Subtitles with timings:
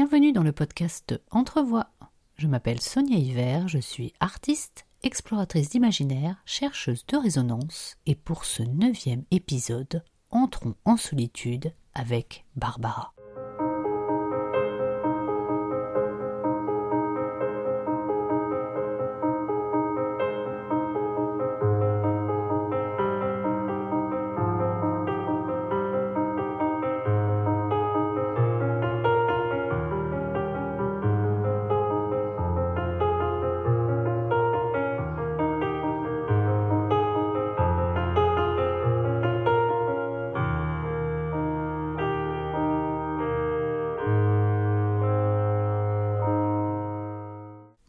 [0.00, 1.88] Bienvenue dans le podcast Entrevoix.
[2.36, 8.62] Je m'appelle Sonia Hiver, je suis artiste, exploratrice d'imaginaire, chercheuse de résonance, et pour ce
[8.62, 13.12] neuvième épisode, entrons en solitude avec Barbara.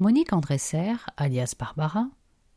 [0.10, 2.08] Monique Andresser, alias Barbara,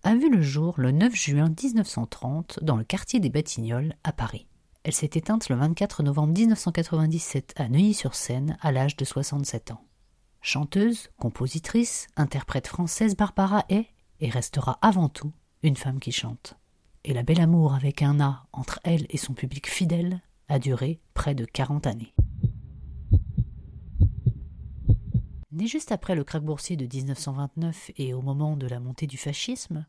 [0.04, 4.46] a vu le jour le 9 juin 1930 dans le quartier des Batignolles à Paris.
[4.84, 9.84] Elle s'est éteinte le 24 novembre 1997 à Neuilly-sur-Seine à l'âge de 67 ans.
[10.40, 13.88] Chanteuse, compositrice, interprète française, Barbara est
[14.20, 16.54] et restera avant tout une femme qui chante.
[17.04, 21.02] Et la belle amour avec un A entre elle et son public fidèle a duré
[21.12, 22.14] près de 40 années.
[25.52, 29.18] Née juste après le krach boursier de 1929 et au moment de la montée du
[29.18, 29.86] fascisme,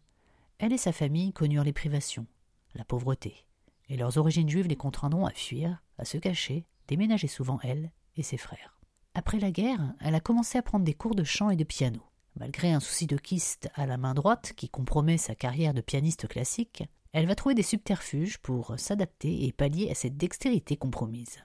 [0.59, 2.27] elle et sa famille connurent les privations,
[2.75, 3.45] la pauvreté,
[3.87, 8.23] et leurs origines juives les contraindront à fuir, à se cacher, déménager souvent elle et
[8.23, 8.77] ses frères.
[9.13, 12.01] Après la guerre, elle a commencé à prendre des cours de chant et de piano.
[12.35, 16.27] Malgré un souci de kyste à la main droite qui compromet sa carrière de pianiste
[16.27, 16.83] classique,
[17.13, 21.37] elle va trouver des subterfuges pour s'adapter et pallier à cette dextérité compromise.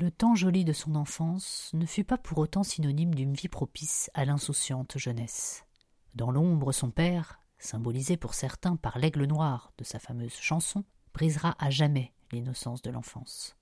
[0.00, 4.10] Le temps joli de son enfance ne fut pas pour autant synonyme d'une vie propice
[4.14, 5.66] à l'insouciante jeunesse.
[6.14, 11.54] Dans l'ombre, son père, symbolisé pour certains par l'aigle noir de sa fameuse chanson, brisera
[11.58, 13.56] à jamais l'innocence de l'enfance.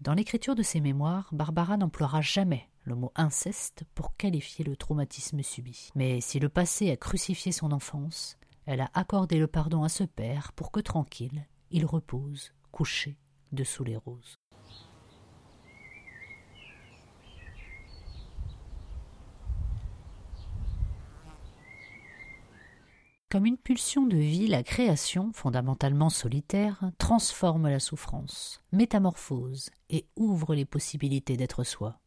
[0.00, 5.44] Dans l'écriture de ses mémoires, Barbara n'emploiera jamais le mot inceste pour qualifier le traumatisme
[5.44, 5.90] subi.
[5.94, 8.36] Mais si le passé a crucifié son enfance,
[8.66, 13.16] elle a accordé le pardon à ce père pour que tranquille, il repose, couché,
[13.52, 14.34] dessous les roses.
[23.34, 30.54] Comme une pulsion de vie, la création, fondamentalement solitaire, transforme la souffrance, métamorphose et ouvre
[30.54, 31.98] les possibilités d'être soi.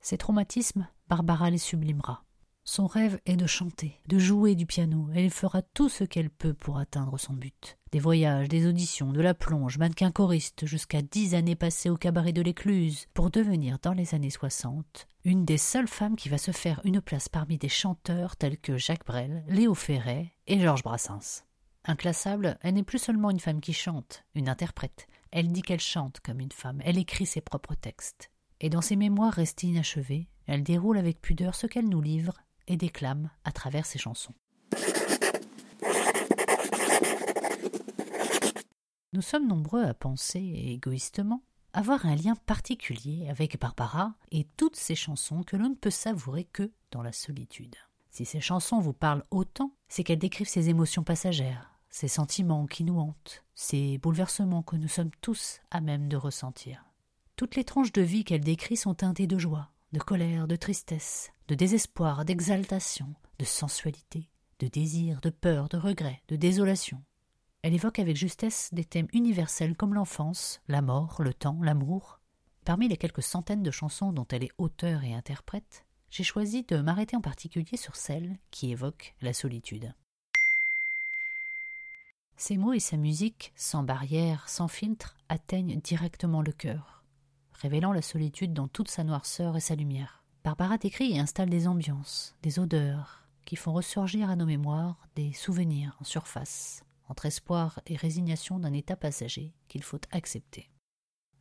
[0.00, 2.23] Ces traumatismes, Barbara les sublimera.
[2.66, 6.54] Son rêve est de chanter, de jouer du piano, elle fera tout ce qu'elle peut
[6.54, 7.76] pour atteindre son but.
[7.92, 12.32] Des voyages, des auditions, de la plonge, mannequin choriste, jusqu'à dix années passées au cabaret
[12.32, 16.52] de l'Écluse, pour devenir, dans les années soixante, une des seules femmes qui va se
[16.52, 21.44] faire une place parmi des chanteurs tels que Jacques Brel, Léo Ferret et Georges Brassens.
[21.84, 25.06] Inclassable, elle n'est plus seulement une femme qui chante, une interprète.
[25.32, 28.30] Elle dit qu'elle chante comme une femme, elle écrit ses propres textes.
[28.60, 32.32] Et dans ses mémoires restées inachevées, elle déroule avec pudeur ce qu'elle nous livre
[32.66, 34.34] et déclame à travers ses chansons.
[39.12, 41.42] Nous sommes nombreux à penser, égoïstement,
[41.72, 46.44] avoir un lien particulier avec Barbara et toutes ces chansons que l'on ne peut savourer
[46.44, 47.76] que dans la solitude.
[48.10, 52.84] Si ces chansons vous parlent autant, c'est qu'elles décrivent ces émotions passagères, ces sentiments qui
[52.84, 56.84] nous hantent, ces bouleversements que nous sommes tous à même de ressentir.
[57.36, 61.30] Toutes les tranches de vie qu'elle décrit sont teintées de joie, de colère, de tristesse,
[61.46, 64.28] de désespoir, d'exaltation, de sensualité,
[64.58, 67.00] de désir, de peur, de regret, de désolation.
[67.62, 72.18] Elle évoque avec justesse des thèmes universels comme l'enfance, la mort, le temps, l'amour.
[72.64, 76.78] Parmi les quelques centaines de chansons dont elle est auteure et interprète, j'ai choisi de
[76.78, 79.94] m'arrêter en particulier sur celle qui évoque la solitude.
[82.36, 87.03] Ses mots et sa musique, sans barrière, sans filtre, atteignent directement le cœur
[87.64, 90.22] révélant la solitude dans toute sa noirceur et sa lumière.
[90.44, 95.32] Barbara décrit et installe des ambiances, des odeurs, qui font ressurgir à nos mémoires des
[95.32, 100.68] souvenirs en surface, entre espoir et résignation d'un état passager qu'il faut accepter.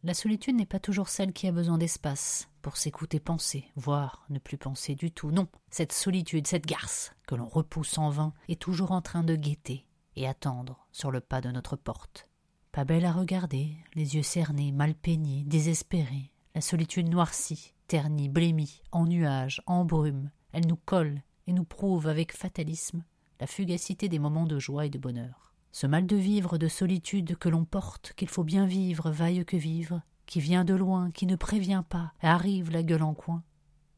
[0.01, 4.39] La solitude n'est pas toujours celle qui a besoin d'espace pour s'écouter penser, voire ne
[4.39, 5.31] plus penser du tout.
[5.31, 9.35] Non, cette solitude, cette garce que l'on repousse en vain, est toujours en train de
[9.35, 12.29] guetter et attendre sur le pas de notre porte,
[12.73, 18.81] pas belle à regarder, les yeux cernés, mal peignés, désespérés, la solitude noircie, ternie, blêmie,
[18.91, 23.03] en nuages, en brume, elle nous colle et nous prouve avec fatalisme
[23.39, 25.53] la fugacité des moments de joie et de bonheur.
[25.71, 29.57] Ce mal de vivre, de solitude que l'on porte, qu'il faut bien vivre, vaille que
[29.57, 33.43] vivre, qui vient de loin, qui ne prévient pas, arrive la gueule en coin.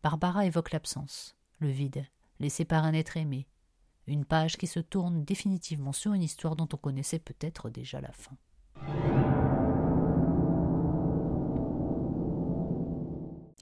[0.03, 2.05] Barbara évoque l'absence, le vide,
[2.41, 3.47] laissé par un être aimé.
[4.05, 8.11] une page qui se tourne définitivement sur une histoire dont on connaissait peut-être déjà la
[8.11, 8.35] fin.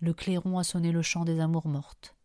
[0.02, 2.16] Le clairon a sonné le chant des amours mortes.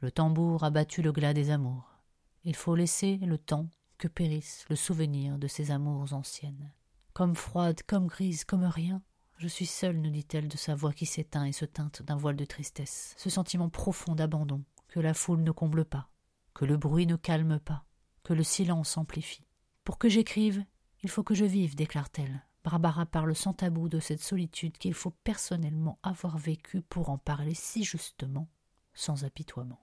[0.00, 1.94] Le tambour a battu le glas des amours.
[2.42, 3.68] Il faut laisser le temps
[3.98, 6.72] que périsse le souvenir de ces amours anciennes.
[7.12, 9.02] Comme froide, comme grise, comme rien,
[9.36, 12.36] je suis seule, nous dit-elle de sa voix qui s'éteint et se teinte d'un voile
[12.36, 16.10] de tristesse, ce sentiment profond d'abandon, que la foule ne comble pas,
[16.52, 17.84] que le bruit ne calme pas,
[18.22, 19.46] que le silence amplifie.
[19.84, 20.64] Pour que j'écrive,
[21.02, 25.14] il faut que je vive, déclare-t-elle, Barbara parle sans tabou de cette solitude qu'il faut
[25.24, 28.48] personnellement avoir vécue pour en parler si justement,
[28.92, 29.80] sans apitoiement.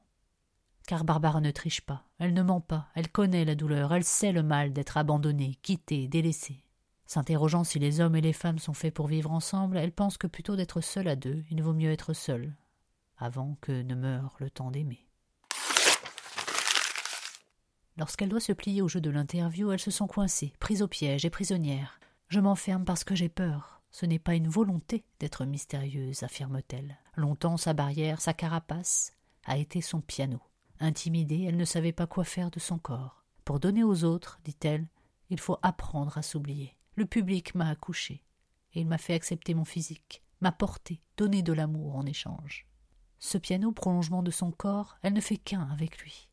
[0.86, 4.32] Car Barbara ne triche pas, elle ne ment pas, elle connaît la douleur, elle sait
[4.32, 6.64] le mal d'être abandonnée, quittée, délaissée.
[7.08, 10.28] S'interrogeant si les hommes et les femmes sont faits pour vivre ensemble, elle pense que
[10.28, 12.56] plutôt d'être seule à deux, il vaut mieux être seule,
[13.18, 15.07] avant que ne meure le temps d'aimer.
[17.98, 21.26] Lorsqu'elle doit se plier au jeu de l'interview, elle se sent coincée, prise au piège
[21.26, 22.00] et prisonnière.
[22.30, 23.82] Je m'enferme parce que j'ai peur.
[23.90, 26.98] Ce n'est pas une volonté d'être mystérieuse, affirme-t-elle.
[27.16, 29.14] Longtemps sa barrière, sa carapace,
[29.46, 30.40] a été son piano.
[30.80, 33.24] Intimidée, elle ne savait pas quoi faire de son corps.
[33.46, 34.88] Pour donner aux autres, dit-elle,
[35.30, 36.76] il faut apprendre à s'oublier.
[36.96, 38.24] Le public m'a accouché,
[38.74, 42.68] et il m'a fait accepter mon physique, m'a porté, donné de l'amour en échange.
[43.20, 46.27] Ce piano, prolongement de son corps, elle ne fait qu'un avec lui.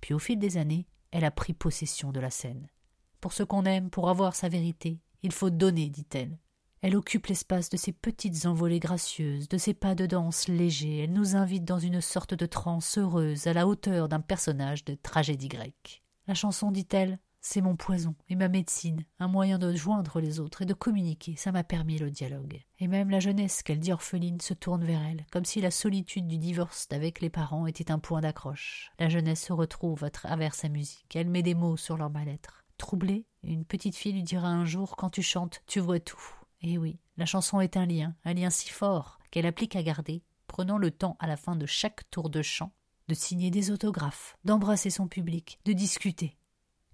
[0.00, 2.68] Puis au fil des années, elle a pris possession de la scène.
[3.20, 6.38] Pour ce qu'on aime, pour avoir sa vérité, il faut donner, dit-elle.
[6.82, 11.12] Elle occupe l'espace de ses petites envolées gracieuses, de ses pas de danse légers, elle
[11.12, 15.48] nous invite dans une sorte de transe heureuse à la hauteur d'un personnage de tragédie
[15.48, 16.02] grecque.
[16.26, 20.62] La chanson, dit-elle, c'est mon poison et ma médecine, un moyen de joindre les autres
[20.62, 22.60] et de communiquer, ça m'a permis le dialogue.
[22.78, 26.26] Et même la jeunesse qu'elle dit orpheline se tourne vers elle, comme si la solitude
[26.26, 28.90] du divorce avec les parents était un point d'accroche.
[28.98, 32.64] La jeunesse se retrouve à travers sa musique, elle met des mots sur leur mal-être.
[32.78, 36.22] Troublée, une petite fille lui dira un jour Quand tu chantes, tu vois tout.
[36.62, 40.22] Eh oui, la chanson est un lien, un lien si fort qu'elle applique à garder,
[40.46, 42.72] prenant le temps à la fin de chaque tour de chant
[43.10, 46.36] de signer des autographes, d'embrasser son public, de discuter.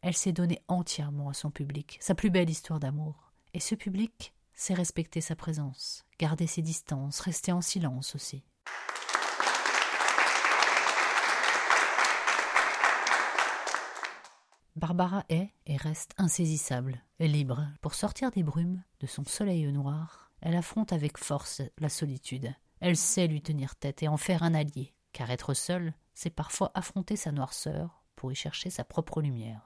[0.06, 3.32] Elle s'est donnée entièrement à son public, sa plus belle histoire d'amour.
[3.54, 8.44] Et ce public sait respecter sa présence, garder ses distances, rester en silence aussi.
[14.76, 17.66] Barbara est et reste insaisissable, et libre.
[17.80, 22.54] Pour sortir des brumes, de son soleil noir, elle affronte avec force la solitude.
[22.78, 26.70] Elle sait lui tenir tête et en faire un allié, car être seule, c'est parfois
[26.76, 29.65] affronter sa noirceur pour y chercher sa propre lumière.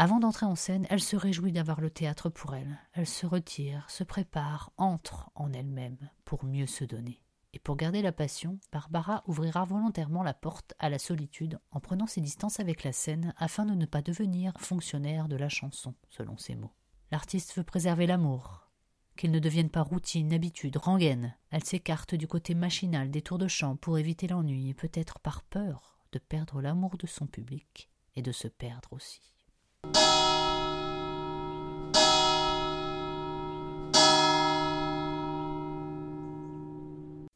[0.00, 2.78] Avant d'entrer en scène, elle se réjouit d'avoir le théâtre pour elle.
[2.92, 7.20] Elle se retire, se prépare, entre en elle-même pour mieux se donner.
[7.52, 12.06] Et pour garder la passion, Barbara ouvrira volontairement la porte à la solitude en prenant
[12.06, 16.36] ses distances avec la scène afin de ne pas devenir fonctionnaire de la chanson, selon
[16.36, 16.74] ses mots.
[17.10, 18.70] L'artiste veut préserver l'amour,
[19.16, 21.34] qu'il ne devienne pas routine, habitude, rengaine.
[21.50, 25.42] Elle s'écarte du côté machinal des tours de chant pour éviter l'ennui et peut-être par
[25.42, 29.37] peur de perdre l'amour de son public et de se perdre aussi.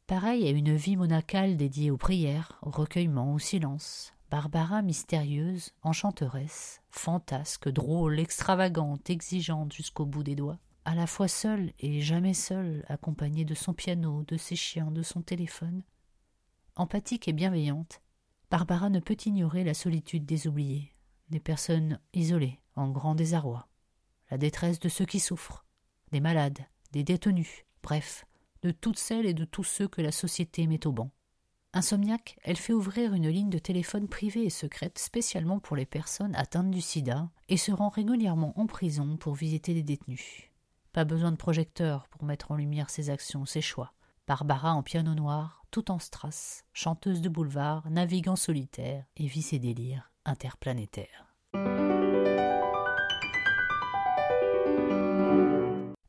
[0.07, 4.13] Pareil à une vie monacale dédiée aux prières, au recueillement, au silence.
[4.29, 11.73] Barbara mystérieuse, enchanteresse, fantasque, drôle, extravagante, exigeante jusqu'au bout des doigts, à la fois seule
[11.79, 15.83] et jamais seule, accompagnée de son piano, de ses chiens, de son téléphone.
[16.75, 18.01] Empathique et bienveillante,
[18.49, 20.92] Barbara ne peut ignorer la solitude des oubliés,
[21.33, 23.67] des personnes isolées, en grand désarroi,
[24.29, 25.65] la détresse de ceux qui souffrent,
[26.11, 26.59] des malades,
[26.91, 28.25] des détenus, bref,
[28.61, 31.09] de toutes celles et de tous ceux que la société met au banc.
[31.73, 36.35] Insomniaque, elle fait ouvrir une ligne de téléphone privée et secrète spécialement pour les personnes
[36.35, 40.51] atteintes du sida et se rend régulièrement en prison pour visiter les détenus.
[40.91, 43.93] Pas besoin de projecteur pour mettre en lumière ses actions, ses choix.
[44.27, 49.57] Barbara en piano noir, tout en strass, chanteuse de boulevard, navigue solitaire et vit ses
[49.57, 51.35] délires interplanétaires.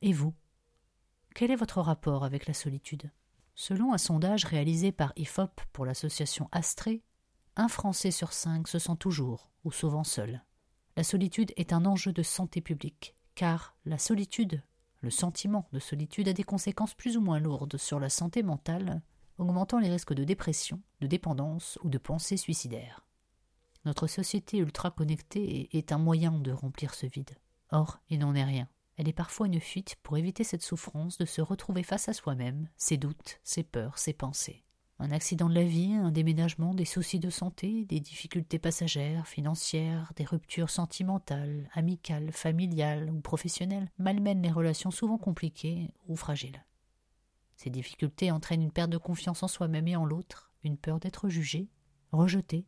[0.03, 0.35] Et vous
[1.35, 3.11] quel est votre rapport avec la solitude?
[3.57, 7.03] Selon un sondage réalisé par IFOP pour l'association Astrée,
[7.57, 10.45] un Français sur cinq se sent toujours ou souvent seul.
[10.97, 14.63] La solitude est un enjeu de santé publique, car la solitude,
[15.01, 19.03] le sentiment de solitude a des conséquences plus ou moins lourdes sur la santé mentale,
[19.39, 23.04] augmentant les risques de dépression, de dépendance ou de pensée suicidaire.
[23.85, 27.37] Notre société ultra connectée est un moyen de remplir ce vide.
[27.71, 28.69] Or, il n'en est rien.
[28.97, 32.69] Elle est parfois une fuite pour éviter cette souffrance de se retrouver face à soi-même,
[32.77, 34.65] ses doutes, ses peurs, ses pensées.
[35.01, 40.13] Un accident de la vie, un déménagement, des soucis de santé, des difficultés passagères, financières,
[40.15, 46.65] des ruptures sentimentales, amicales, familiales ou professionnelles malmènent les relations souvent compliquées ou fragiles.
[47.57, 51.29] Ces difficultés entraînent une perte de confiance en soi-même et en l'autre, une peur d'être
[51.29, 51.69] jugé,
[52.13, 52.65] rejeté,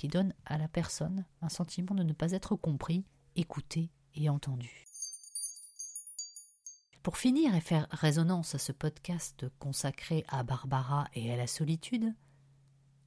[0.00, 3.04] qui donne à la personne un sentiment de ne pas être compris,
[3.36, 4.86] écouté et entendu.
[7.02, 12.14] Pour finir et faire résonance à ce podcast consacré à Barbara et à la solitude,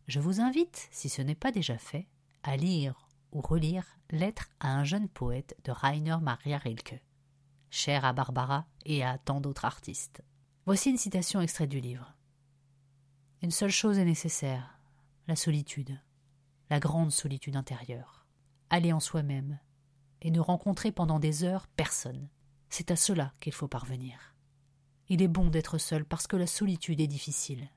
[0.05, 2.07] je vous invite, si ce n'est pas déjà fait,
[2.43, 7.01] à lire ou relire Lettre à un jeune poète de Rainer Maria Rilke,
[7.71, 10.21] cher à Barbara et à tant d'autres artistes.
[10.67, 12.13] Voici une citation extraite du livre.
[13.41, 14.77] Une seule chose est nécessaire,
[15.27, 15.99] la solitude,
[16.79, 18.25] grande solitude intérieure.
[18.69, 19.59] Aller en soi-même
[20.21, 22.29] et ne rencontrer pendant des heures personne,
[22.69, 24.35] c'est à cela qu'il faut parvenir.
[25.09, 27.69] Il est bon d'être seul parce que la solitude est difficile.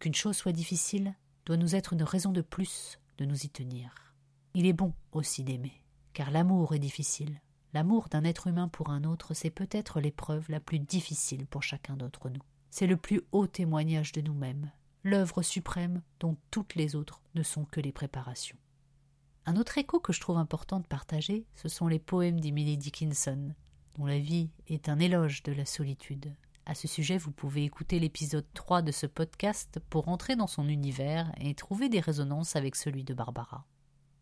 [0.00, 1.14] Qu'une chose soit difficile
[1.46, 4.14] doit nous être une raison de plus de nous y tenir.
[4.54, 7.40] Il est bon aussi d'aimer, car l'amour est difficile.
[7.74, 11.96] L'amour d'un être humain pour un autre, c'est peut-être l'épreuve la plus difficile pour chacun
[11.96, 12.42] d'entre nous.
[12.70, 14.70] C'est le plus haut témoignage de nous-mêmes,
[15.04, 18.56] l'œuvre suprême dont toutes les autres ne sont que les préparations.
[19.46, 23.54] Un autre écho que je trouve important de partager, ce sont les poèmes d'Emily Dickinson,
[23.96, 26.34] dont la vie est un éloge de la solitude.
[26.64, 30.66] À ce sujet, vous pouvez écouter l'épisode 3 de ce podcast pour entrer dans son
[30.66, 33.66] univers et trouver des résonances avec celui de Barbara.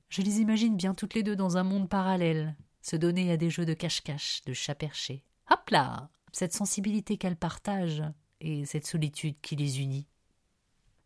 [0.09, 3.49] Je les imagine bien toutes les deux dans un monde parallèle, se donner à des
[3.49, 5.25] jeux de cache-cache, de chat perché.
[5.49, 8.03] Hop là Cette sensibilité qu'elles partagent
[8.41, 10.09] et cette solitude qui les unit.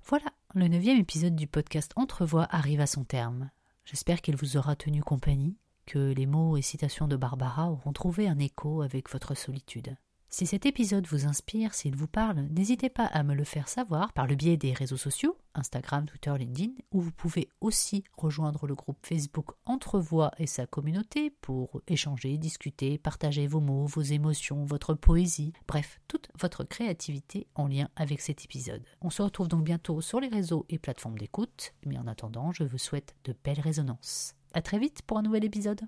[0.08, 3.50] Voilà, le neuvième épisode du podcast Entrevoix arrive à son terme.
[3.84, 8.28] J'espère qu'il vous aura tenu compagnie que les mots et citations de Barbara auront trouvé
[8.28, 9.96] un écho avec votre solitude.
[10.28, 14.12] Si cet épisode vous inspire, s'il vous parle, n'hésitez pas à me le faire savoir
[14.12, 18.74] par le biais des réseaux sociaux, Instagram, Twitter, LinkedIn, où vous pouvez aussi rejoindre le
[18.74, 24.94] groupe Facebook Entrevoix et sa communauté pour échanger, discuter, partager vos mots, vos émotions, votre
[24.94, 28.84] poésie, bref, toute votre créativité en lien avec cet épisode.
[29.00, 32.64] On se retrouve donc bientôt sur les réseaux et plateformes d'écoute, mais en attendant, je
[32.64, 34.34] vous souhaite de belles résonances.
[34.52, 35.80] À très vite pour un nouvel épisode.